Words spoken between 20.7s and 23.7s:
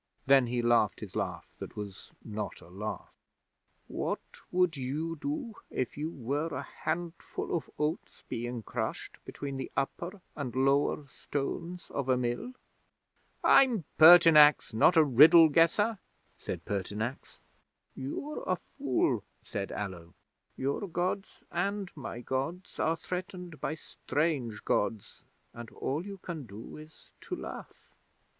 Gods and my Gods are threatened